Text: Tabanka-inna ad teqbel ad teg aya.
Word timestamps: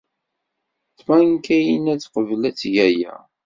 Tabanka-inna 0.97 1.89
ad 1.93 1.99
teqbel 2.01 2.41
ad 2.49 2.55
teg 2.57 2.75
aya. 2.87 3.15